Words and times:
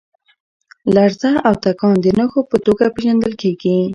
لرزه 0.95 1.31
او 1.47 1.53
تکان 1.65 1.95
د 2.01 2.05
نښو 2.17 2.41
په 2.49 2.57
توګه 2.65 2.85
پېژندل 2.95 3.33
کېږي. 3.41 3.75